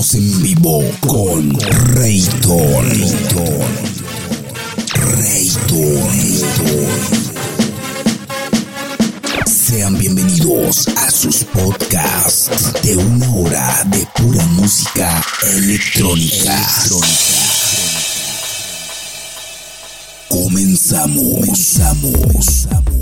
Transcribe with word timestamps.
estamos 0.00 0.14
en 0.14 0.42
vivo 0.42 0.82
con 1.00 1.60
Rayton. 1.94 2.90
Rayton. 4.94 6.10
Sean 9.46 9.98
bienvenidos 9.98 10.88
a 10.96 11.10
sus 11.10 11.44
podcasts 11.44 12.72
de 12.82 12.96
una 12.96 13.30
hora 13.34 13.84
de 13.90 14.06
pura 14.16 14.44
música 14.46 15.22
electrónica. 15.54 16.56
Comenzamos. 20.28 21.34
Comenzamos. 21.34 22.99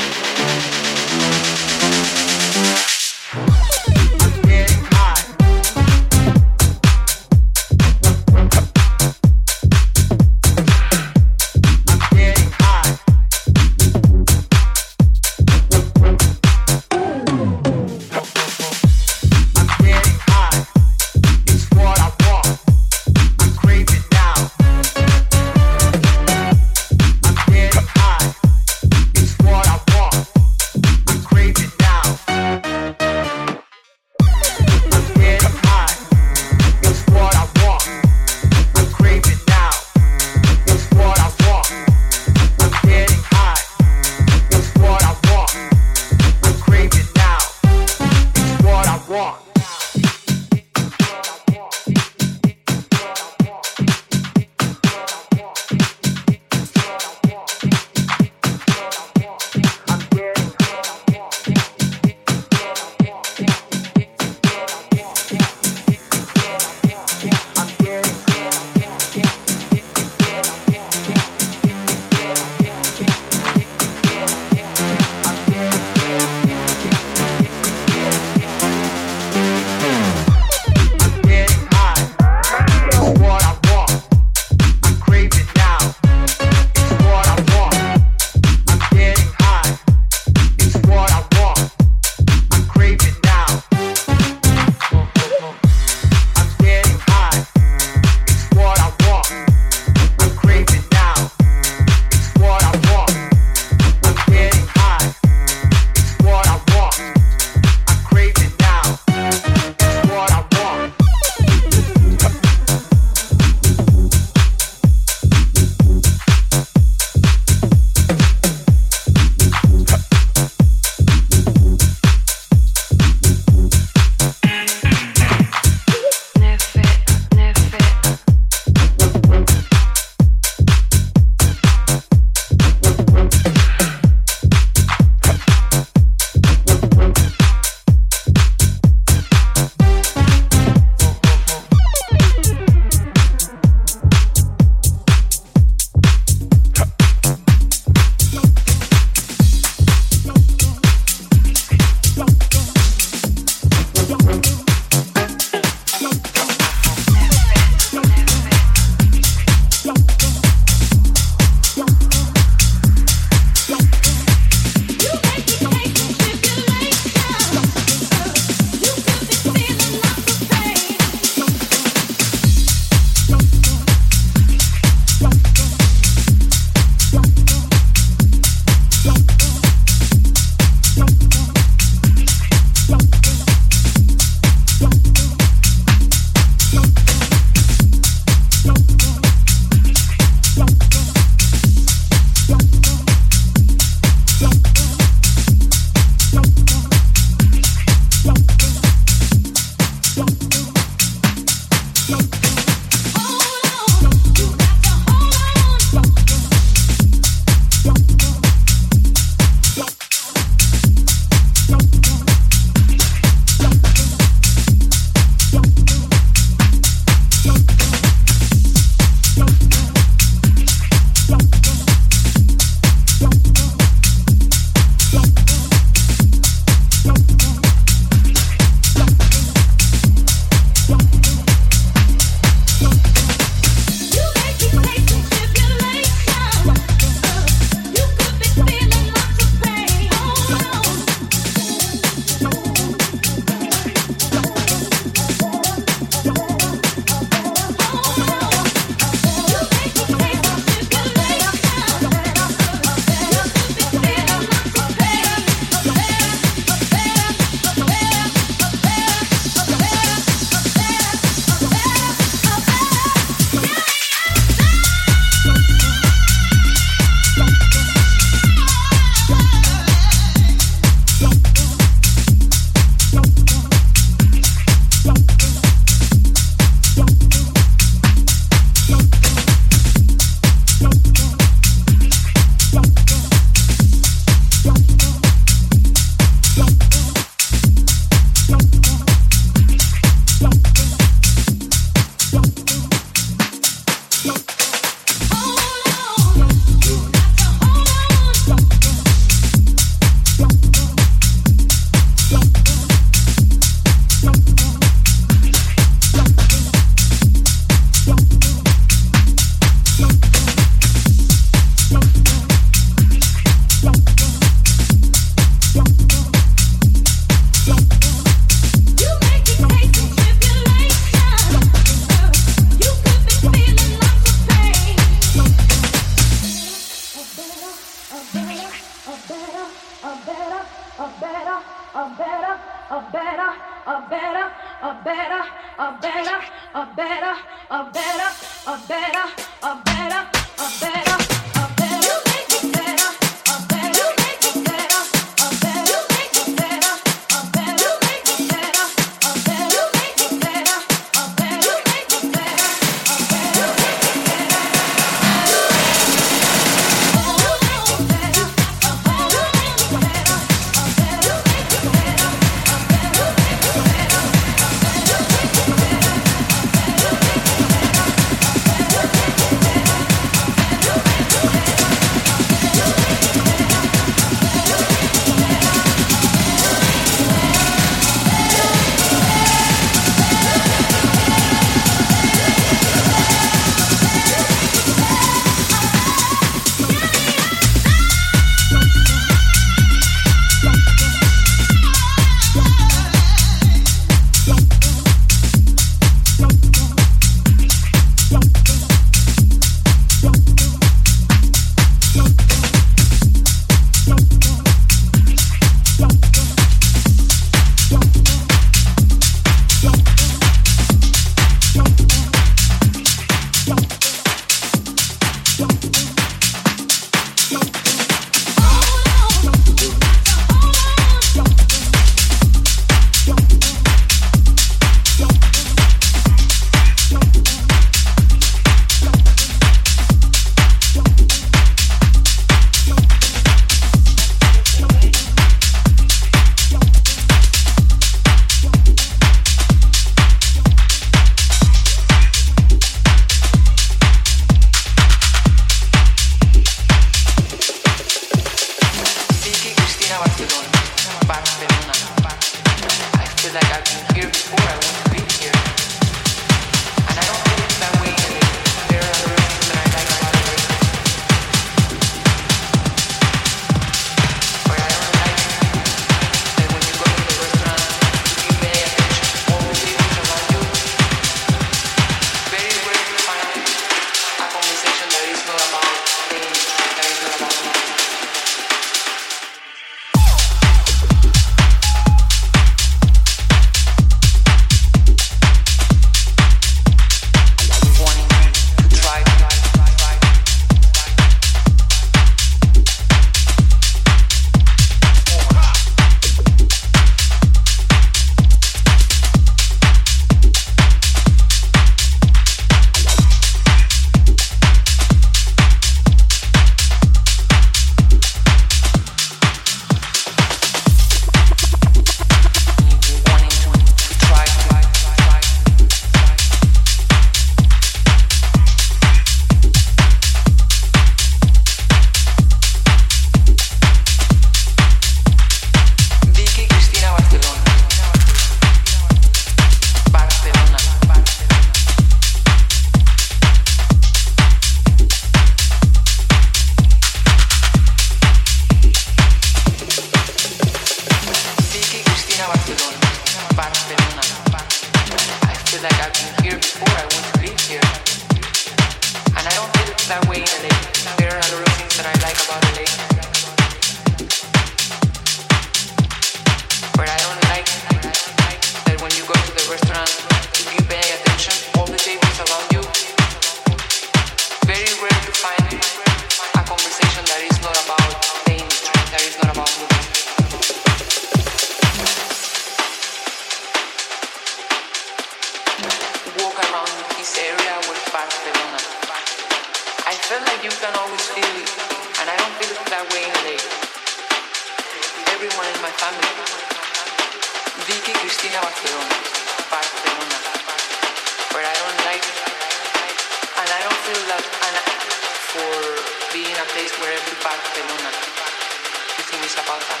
About 599.64 599.80
that. 599.80 600.00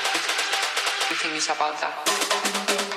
Everything 1.10 1.36
is 1.36 1.46
about 1.46 1.80
that. 1.80 2.93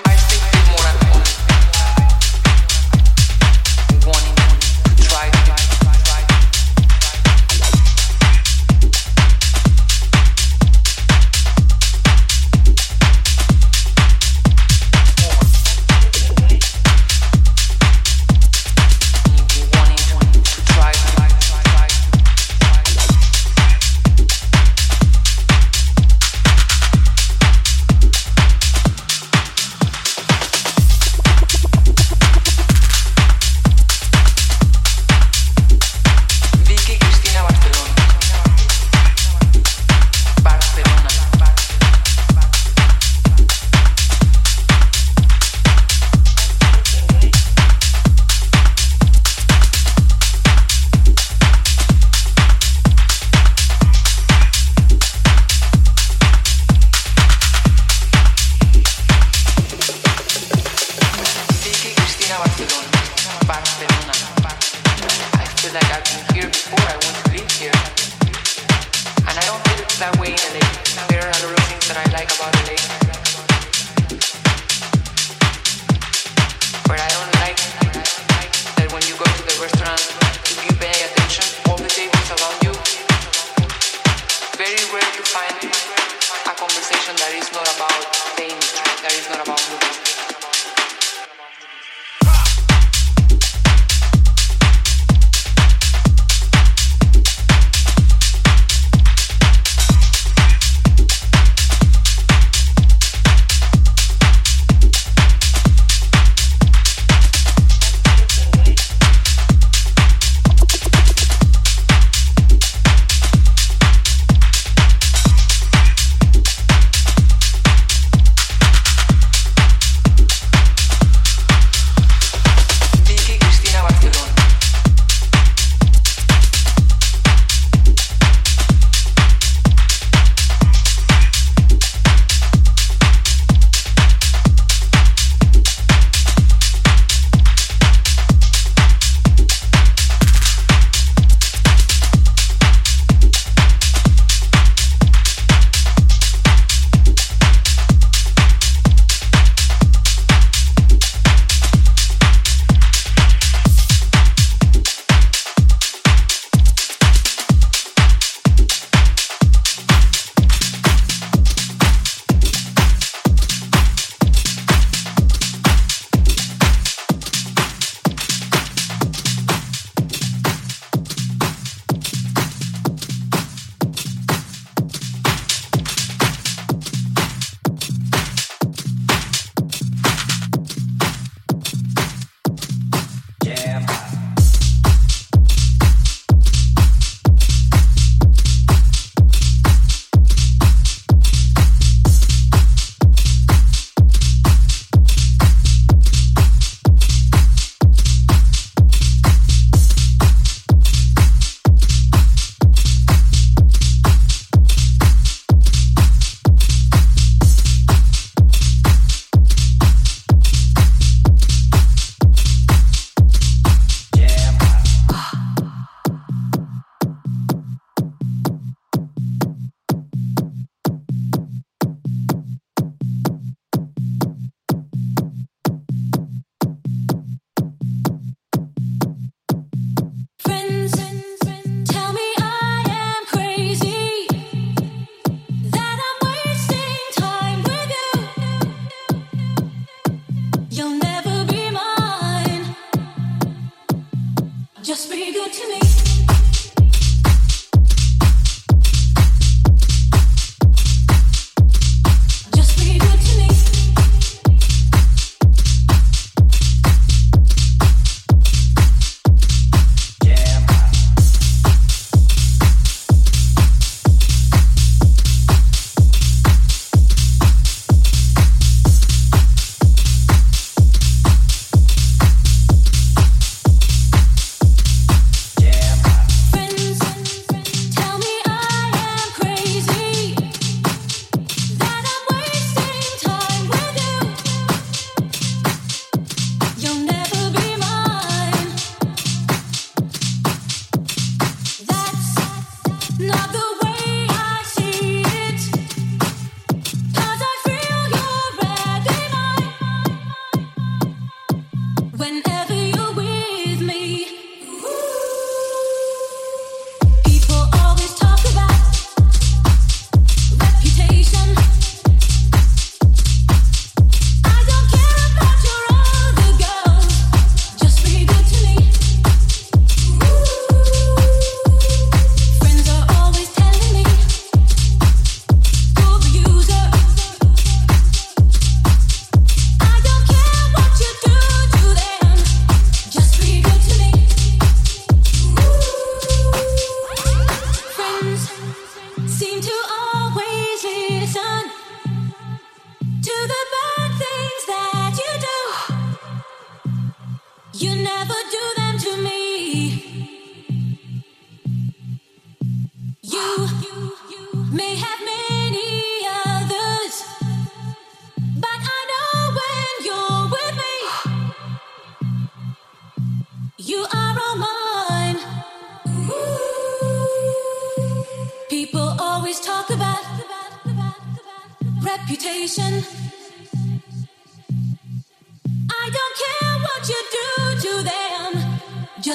like 65.77 65.93
I've 65.93 66.03
been 66.05 66.35
here 66.35 66.49
before, 66.49 66.79
I 66.79 66.97
want 67.05 67.15
to 67.21 67.31
live 67.37 67.51
here. 67.51 67.77
And 69.29 69.35
I 69.37 69.43
don't 69.45 69.61
feel 69.69 69.85
that 69.99 70.17
way 70.19 70.33
in 70.33 70.55
an 70.55 70.66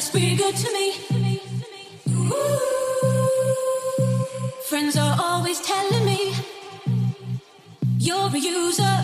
just 0.02 0.14
be 0.14 0.34
good 0.34 0.56
to 0.56 0.72
me. 0.72 1.40
Ooh. 2.10 2.58
Friends 4.68 4.96
are 4.96 5.16
always 5.16 5.60
telling 5.60 6.04
me 6.04 6.34
you're 7.98 8.26
a 8.26 8.38
user. 8.38 8.96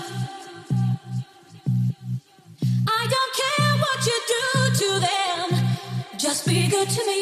I 2.99 3.03
don't 3.15 3.33
care 3.43 3.75
what 3.85 4.07
you 4.09 4.19
do 4.35 4.45
to 4.81 4.89
them, 5.07 5.47
just 6.19 6.45
be 6.49 6.67
good 6.67 6.89
to 6.89 7.03
me. 7.07 7.21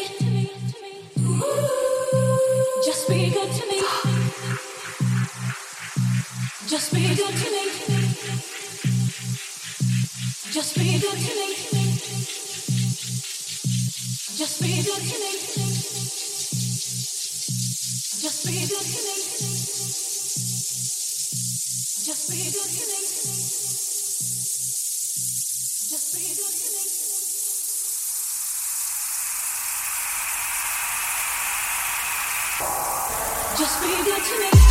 Ooh. 1.21 2.83
Just 2.83 3.09
be 3.11 3.29
good 3.29 3.53
to 3.59 3.67
me. 3.69 3.81
Just 6.67 6.95
be 6.95 7.15
good 7.15 7.35
to 7.43 7.51
me. 7.55 7.65
Just 10.51 10.75
be 10.79 10.99
good 10.99 11.19
to 11.27 11.35
me. 11.35 11.86
Just 14.37 14.61
be 14.61 14.83
good 34.05 34.23
to 34.23 34.51
me. 34.51 34.66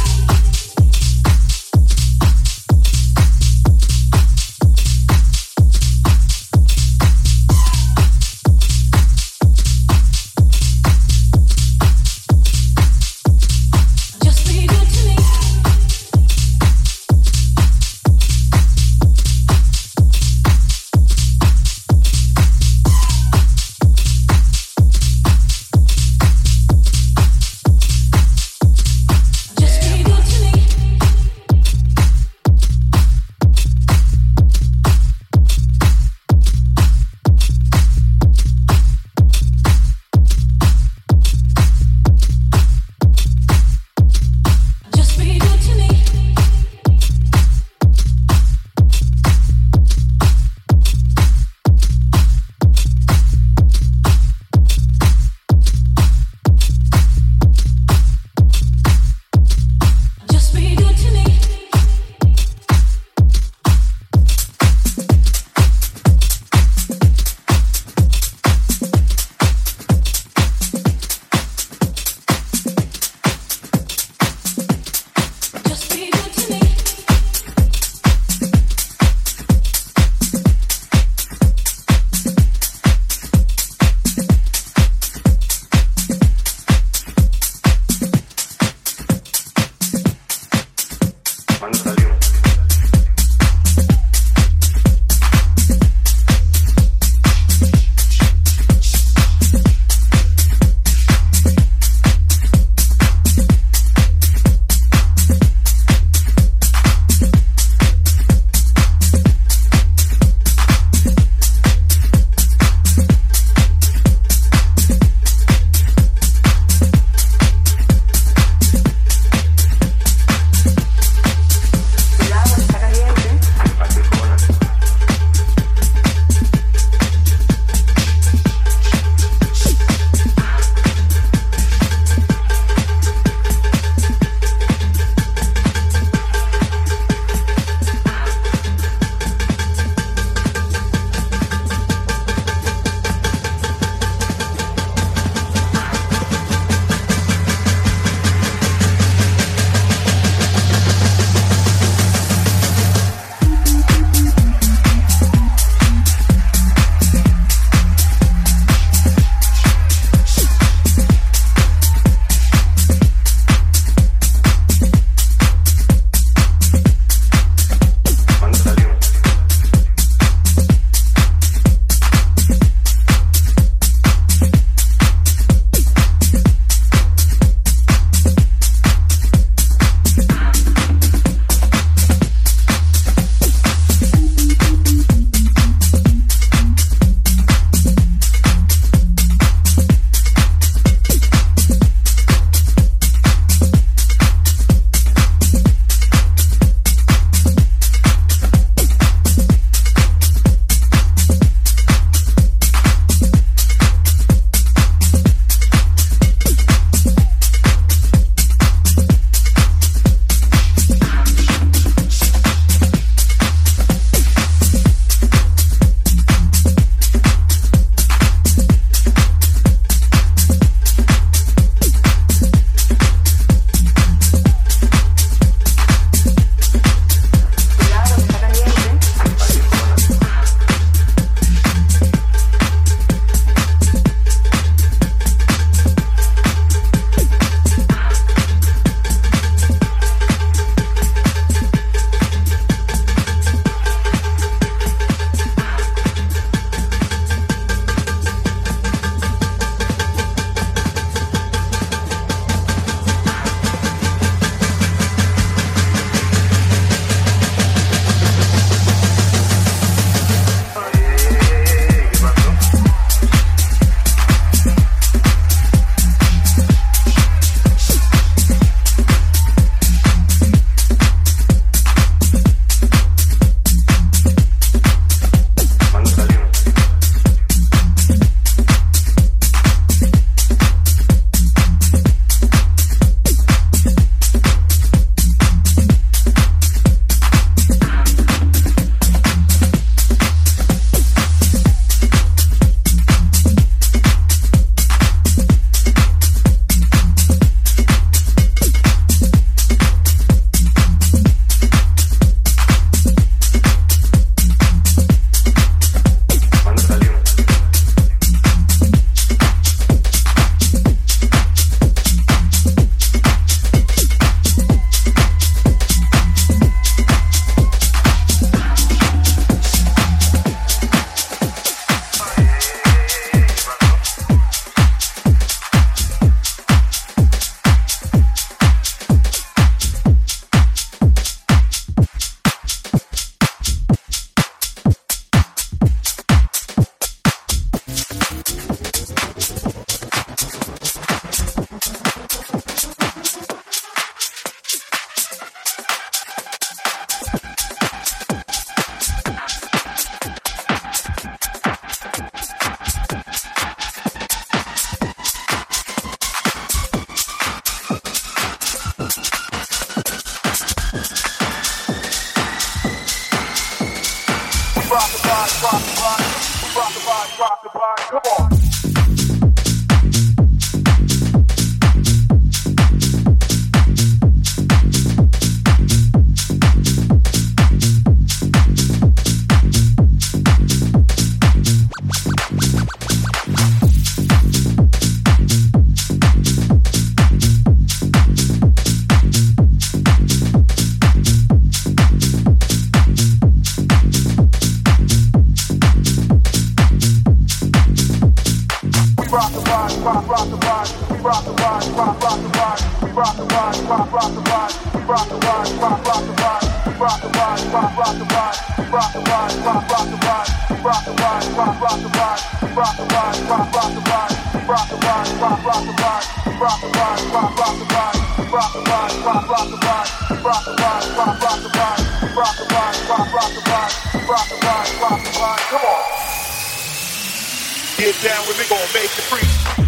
Get 427.97 428.21
down 428.21 428.47
with 428.47 428.59
me, 428.59 428.65
gonna 428.69 428.85
make 428.93 429.05
it 429.05 429.25
free. 429.25 429.85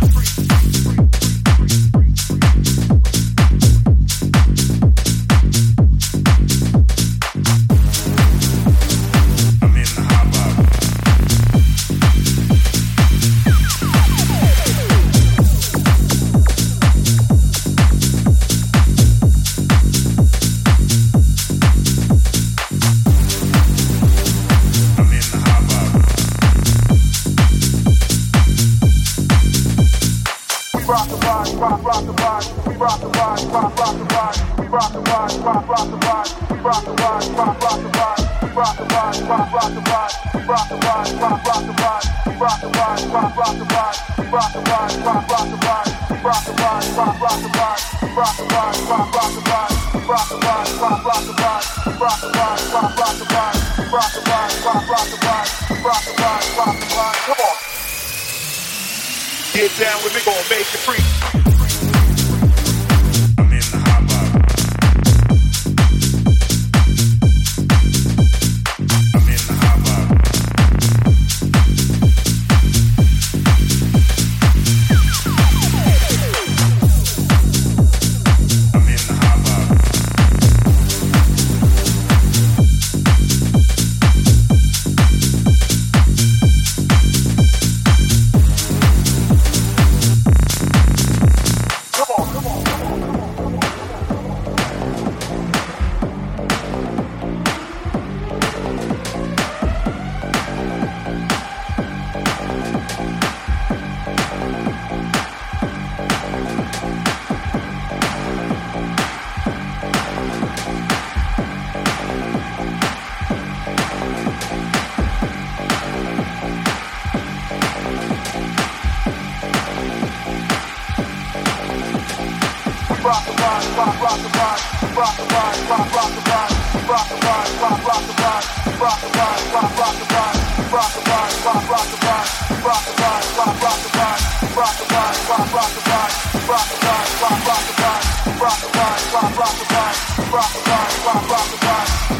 Get 59.58 59.76
down 59.80 60.03
with 60.03 60.14
me, 60.14 60.22
gonna 60.24 60.49
make 60.51 60.62
it 60.62 60.78
free. 60.86 61.47